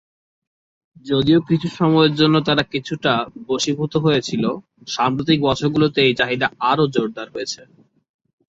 [1.05, 3.13] যদিও কিছু সময়ের জন্য তারা কিছুটা
[3.47, 4.43] বশীভূত হয়েছিল,
[4.87, 7.61] সাম্প্রতিক বছরগুলিতে এই চাহিদা আরও জোরদার হয়েছে।